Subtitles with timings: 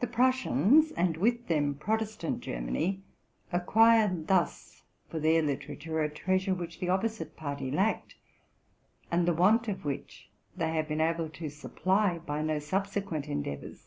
[0.00, 3.02] The Prussians, and with them Protestant Germany,
[3.52, 8.14] ac quired thus for their literature a treasure which the opposite party lacked,
[9.10, 13.86] and the want of which they have been abie to supply by no subsequent endeavors.